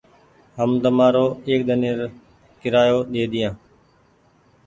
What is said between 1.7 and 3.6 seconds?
ني رو ڪيرآيو ڏيديا۔